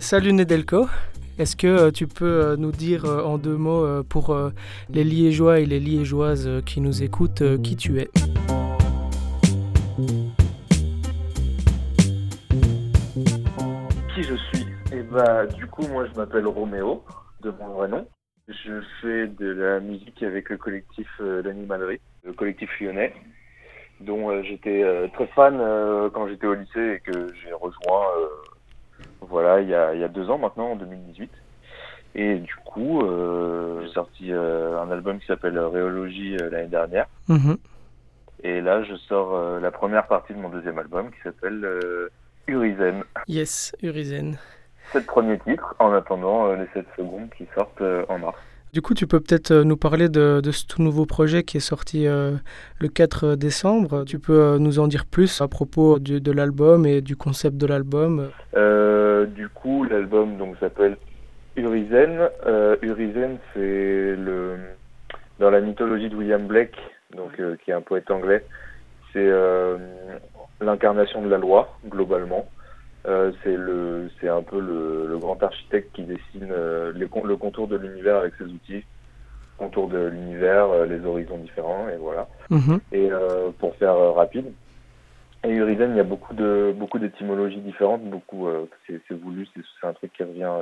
[0.00, 0.86] Salut Nedelko.
[1.40, 4.36] Est-ce que euh, tu peux euh, nous dire euh, en deux mots pour
[4.90, 8.08] les Liégeois et les Liégeoises qui nous écoutent qui tu es?
[14.14, 14.66] Qui je suis?
[14.92, 17.02] Eh bah, du coup, moi je m'appelle Roméo,
[17.42, 18.06] de mon vrai nom.
[18.46, 23.12] Je fais de la musique avec le collectif L'Animalerie, le collectif lyonnais,
[24.00, 25.58] dont j'étais très fan
[26.14, 28.06] quand j'étais au lycée et que j'ai rejoint
[29.20, 31.30] voilà, il y a, il y a deux ans maintenant, en 2018.
[32.14, 37.06] Et du coup, euh, j'ai sorti euh, un album qui s'appelle Réologie euh, l'année dernière.
[37.28, 37.56] Mhm.
[38.42, 41.66] Et là, je sors la première partie de mon deuxième album qui s'appelle
[42.46, 43.02] Urizen.
[43.26, 44.38] Yes, Urizen.
[44.92, 48.38] Sept premiers titres en attendant les sept secondes qui sortent en mars.
[48.74, 51.60] Du coup, tu peux peut-être euh, nous parler de, ce tout nouveau projet qui est
[51.60, 52.32] sorti euh,
[52.80, 54.04] le 4 décembre.
[54.04, 57.66] Tu peux euh, nous en dire plus à propos de l'album et du concept de
[57.66, 58.30] l'album?
[59.34, 60.96] Du coup, l'album s'appelle
[61.56, 62.28] Urizen.
[62.82, 64.56] Urizen, c'est le
[65.38, 66.76] dans la mythologie de William Blake,
[67.16, 68.44] donc qui est un poète anglais.
[69.12, 69.30] C'est
[70.60, 72.46] l'incarnation de la loi globalement.
[73.08, 77.36] Euh, c'est le, c'est un peu le, le, grand architecte qui dessine euh, les, le
[77.36, 78.84] contour de l'univers avec ses outils,
[79.56, 82.28] contour de l'univers, euh, les horizons différents, et voilà.
[82.50, 82.80] Mhm.
[82.92, 83.08] Et
[83.58, 84.52] pour faire rapide,
[85.44, 88.48] et Urizen, il y a beaucoup de beaucoup d'étymologies différentes, beaucoup,
[88.86, 90.52] c'est, c'est voulu, c'est, c'est un truc qui revient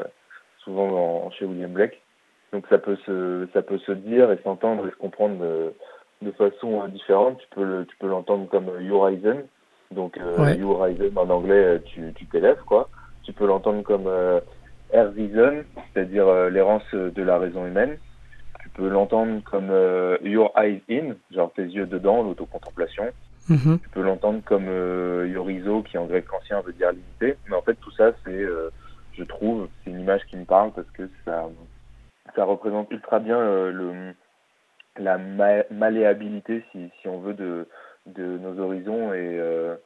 [0.59, 2.01] souvent dans, chez William Blake.
[2.53, 5.73] Donc ça peut se, ça peut se dire et s'entendre et se comprendre de,
[6.23, 7.39] de façon différente.
[7.39, 9.47] Tu peux le, tu peux l'entendre comme Urizen,
[9.93, 12.89] donc, euh, You Horizon en anglais, euh, tu, tu t'élèves, quoi.
[13.23, 14.41] Tu peux l'entendre comme euh,
[14.93, 17.99] Air Reason, c'est-à-dire l'errance de la raison humaine.
[18.63, 19.71] Tu peux l'entendre comme
[20.23, 23.05] Your Eyes In, genre tes yeux dedans, l'autocontemplation.
[23.49, 23.79] Mm-hmm.
[23.81, 27.37] Tu peux l'entendre comme Yorizo, qui en grec ancien veut dire limité.
[27.49, 28.45] Mais en fait, tout ça, c'est,
[29.13, 31.49] je trouve, c'est une image qui me parle parce que ça,
[32.35, 34.13] ça représente ultra bien le,
[34.99, 35.19] la
[35.71, 37.67] malléabilité, si, si on veut, de,
[38.07, 39.77] de nos horizons et, euh,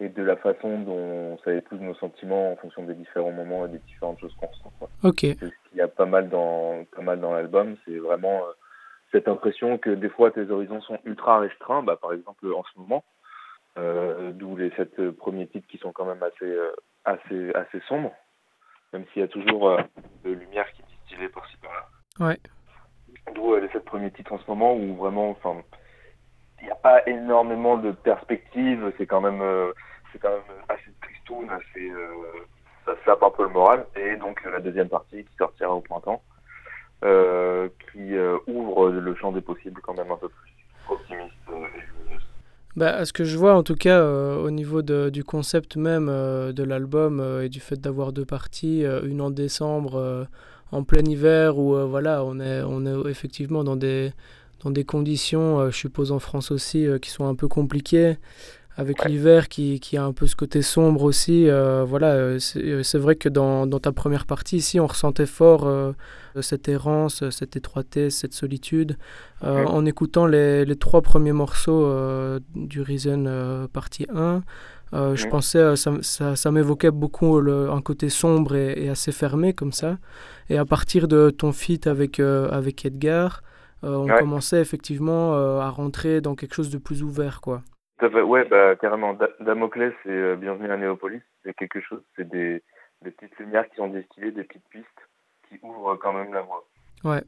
[0.00, 3.68] et de la façon dont ça épouse nos sentiments en fonction des différents moments et
[3.68, 4.72] des différentes choses qu'on ressent.
[5.04, 5.20] Ok.
[5.20, 8.52] C'est ce qu'il y a pas mal dans, pas mal dans l'album, c'est vraiment euh,
[9.12, 12.78] cette impression que des fois tes horizons sont ultra restreints, bah, par exemple en ce
[12.78, 13.04] moment,
[13.78, 16.58] euh, d'où les sept premiers titres qui sont quand même assez,
[17.04, 18.12] assez, assez sombres,
[18.92, 19.78] même s'il y a toujours
[20.24, 21.86] de lumière qui distillée par-ci par-là.
[22.26, 22.38] Ouais.
[23.34, 25.62] D'où les sept premiers titres en ce moment où vraiment, enfin,
[26.62, 28.92] il n'y a pas énormément de perspectives.
[28.96, 29.72] C'est quand même, euh,
[30.12, 32.46] c'est quand même assez tristoun, assez, euh,
[32.86, 33.84] ça sape un peu le moral.
[33.96, 36.22] Et donc la deuxième partie qui sortira au printemps,
[37.04, 38.14] euh, qui
[38.46, 40.52] ouvre le champ des possibles quand même un peu plus
[40.88, 41.32] optimiste
[42.74, 46.06] bah, à ce que je vois, en tout cas, au niveau de, du concept même
[46.06, 50.26] de l'album et du fait d'avoir deux parties, une en décembre,
[50.70, 54.14] en plein hiver, où voilà, on est, on est effectivement dans des,
[54.64, 58.16] dans des conditions, euh, je suppose en France aussi, euh, qui sont un peu compliquées,
[58.76, 61.46] avec l'hiver qui, qui, a un peu ce côté sombre aussi.
[61.46, 65.70] Euh, voilà, c'est vrai que dans, dans, ta première partie ici, on ressentait fort
[66.40, 68.96] cette errance, cette étroitesse, cette solitude.
[69.42, 71.86] En écoutant les, les, trois premiers morceaux
[72.54, 74.42] du Reason partie 1,
[74.92, 79.52] je pensais, ça, ça, ça m'évoquait beaucoup le, un côté sombre et, et, assez fermé
[79.52, 79.98] comme ça.
[80.48, 83.42] Et à partir de ton feat avec, avec Edgar,
[83.84, 87.62] euh, on commençait effectivement euh, à rentrer dans quelque chose de plus ouvert, quoi.
[88.00, 89.16] Ouais, bah, carrément.
[89.40, 92.62] Damoclès et euh, Bienvenue à Néopolis, c'est quelque chose, c'est des,
[93.02, 94.86] des, petites lumières qui sont distillées, des petites pistes
[95.48, 96.64] qui ouvrent quand même la voie.
[97.04, 97.22] Ouais.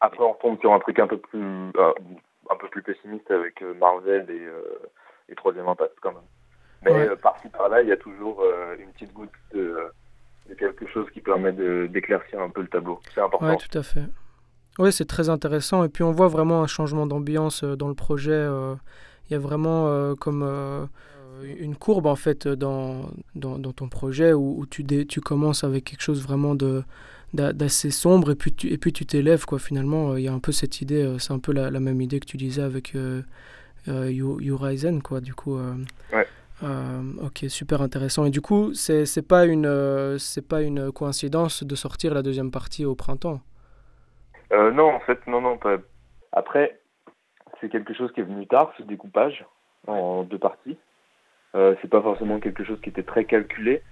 [0.00, 4.26] Après, on tombe sur un truc un peu plus, un peu plus pessimiste avec Marvel
[4.30, 6.22] et, et Troisième Impact quand même.
[6.84, 8.44] Mais par-ci par-là, il y a toujours
[8.78, 9.76] une petite goutte de,
[10.48, 13.00] de, quelque chose qui permet d'éclaircir un peu le tableau.
[13.12, 13.48] C'est important.
[13.48, 14.04] Ouais, tout à fait.
[14.78, 15.84] Oui, c'est très intéressant.
[15.84, 18.32] Et puis on voit vraiment un changement d'ambiance euh, dans le projet.
[18.32, 18.74] Euh.
[19.28, 20.42] Il y a vraiment euh, comme
[21.42, 26.00] une courbe en fait dans, dans, dans ton projet où, tu, tu commences avec quelque
[26.00, 26.82] chose vraiment de
[27.34, 30.38] d'assez sombre et puis tu et puis tu t'élèves quoi finalement il y a un
[30.38, 33.20] peu cette idée c'est un peu la, la, même idée que tu disais avec euh,
[33.86, 36.26] euh, quoi du coup ouais.
[36.62, 41.74] ok super intéressant et du coup c'est c'est pas une c'est pas une coïncidence de
[41.74, 43.42] sortir la deuxième partie au printemps?
[44.52, 45.58] Euh, non, en fait, non, non.
[45.58, 45.76] Pas...
[46.32, 46.78] Après,
[47.60, 49.44] c'est quelque chose qui est venu tard, ce découpage
[49.86, 50.78] en deux parties.
[51.54, 53.82] Euh, c'est pas forcément quelque chose qui était très calculé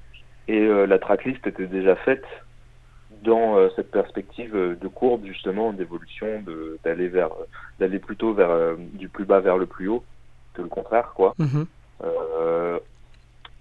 [0.46, 2.24] et euh, la tracklist était déjà faite
[3.22, 7.30] dans euh, cette perspective de courbe justement d'évolution, de d'aller vers
[7.80, 10.04] d'aller plutôt vers du plus bas vers le plus haut
[10.52, 11.34] que le contraire quoi.
[11.40, 12.80] Mm-hmm.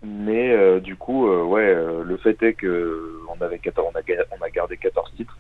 [0.04, 4.02] Mais du coup, ouais, le fait est que on avait 14, on a,
[4.40, 5.36] on a gardé 14 titres.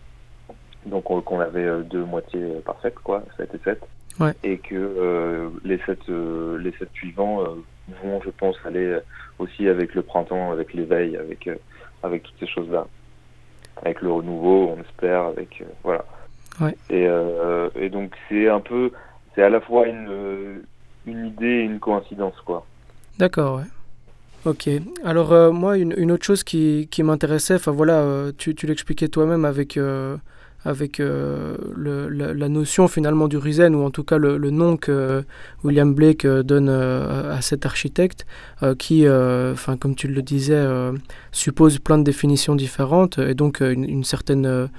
[1.03, 3.81] Donc qu'on avait deux moitiés parfaites, quoi, 7 et 7.
[4.19, 4.31] Ouais.
[4.44, 7.44] Et que les 7 les sept suivants
[8.01, 8.97] vont, je pense, aller
[9.39, 11.50] aussi avec le printemps, avec l'éveil, avec
[12.01, 12.88] avec toutes ces choses-là,
[13.83, 16.06] avec le renouveau, on espère, avec voilà.
[16.62, 16.75] Ouais.
[16.89, 18.92] Et, euh, et donc c'est un peu,
[19.33, 20.62] c'est à la fois une,
[21.06, 22.65] une idée et une coïncidence, quoi.
[23.18, 23.65] D'accord, ouais.
[24.45, 24.69] Ok.
[25.03, 28.68] Alors euh, moi, une, une, autre chose qui, qui m'intéressait, enfin voilà, euh, tu, tu
[28.68, 30.18] l'expliquais toi-même avec, euh,
[30.66, 34.50] avec euh, le, la, la, notion finalement du Risen, ou en tout cas le, le
[34.50, 35.24] nom que
[35.64, 38.26] William Blake euh, donne euh, à cet architecte,
[38.80, 40.66] qui, enfin comme tu le disais,
[41.32, 44.70] suppose plein de définitions différentes, et donc une, une certaine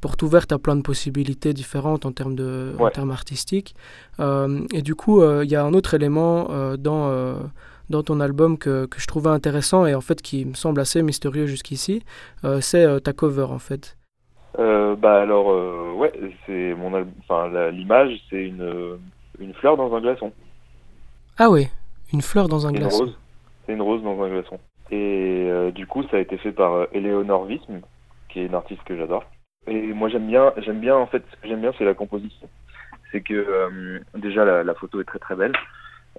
[0.00, 2.86] porte ouverte à plein de possibilités différentes en termes, de, ouais.
[2.86, 3.74] en termes artistiques.
[4.20, 7.10] Euh, et du coup, il euh, y a un autre élément euh, dans,
[7.90, 11.02] dans ton album que, que, je trouvais intéressant et en fait qui me semble assez
[11.02, 12.02] mystérieux jusqu'ici,
[12.60, 13.95] c'est ta cover en fait.
[14.56, 16.12] Bah alors, ouais,
[16.46, 18.98] c'est mon enfin l'image, c'est une,
[19.38, 20.32] une fleur dans un glaçon.
[21.38, 21.68] Ah oui,
[22.12, 23.12] une fleur dans un une glaçon.
[23.66, 24.58] C'est une rose dans un glaçon.
[24.90, 27.80] Et du coup, ça a été fait par Eleonore Wism,
[28.28, 29.24] qui est une artiste que j'adore.
[29.66, 32.48] Et moi j'aime bien, j'aime bien en fait, ce que j'aime bien c'est la composition.
[33.10, 35.54] C'est que euh, déjà la, la, photo est très très belle.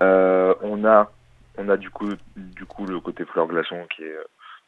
[0.02, 1.10] Euh, on a,
[1.58, 4.18] on a du coup, du coup le côté fleur glaçon qui est,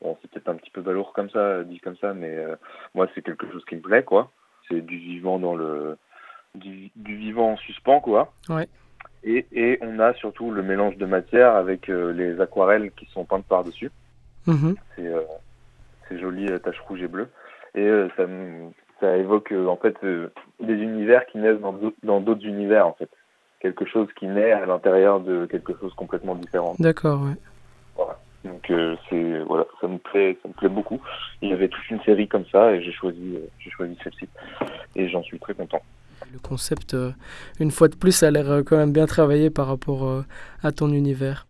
[0.02, 2.56] bon c'est peut-être un petit peu balourd comme ça, dit comme ça, mais euh,
[2.94, 4.32] moi c'est quelque chose qui me plaît quoi.
[4.68, 5.98] C'est du vivant dans le,
[6.56, 8.32] du, du, vivant en suspens quoi.
[8.50, 8.68] Ouais.
[9.24, 13.26] Et, et on a surtout le mélange de matière avec euh, les aquarelles qui sont
[13.26, 13.92] peintes par dessus.
[14.48, 14.76] Mm -hmm.
[14.96, 15.12] C'est,
[16.08, 17.30] c'est joli, taches rouges et bleues
[17.76, 18.24] et euh, ça,
[19.00, 21.62] ça évoque euh, en fait euh, des univers qui naissent
[22.04, 23.10] dans d'autres univers en fait
[23.60, 27.36] quelque chose qui naît à l'intérieur de quelque chose complètement différent d'accord ouais.
[29.10, 31.02] C'est voilà ça me plaît ça me plaît beaucoup.
[31.42, 34.28] Il y avait toute une série comme ça et j'ai choisi j'ai choisi celle-ci
[34.96, 35.82] et j'en suis très content.
[36.32, 36.96] Le concept
[37.60, 40.24] une fois de plus a l'air quand même bien travaillé par rapport
[40.62, 41.48] à ton univers